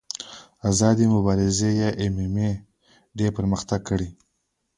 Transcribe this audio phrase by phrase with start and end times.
[0.69, 2.51] آزادې مبارزې یا ایم ایم اې
[3.17, 4.09] ډېر پرمختګ کړی.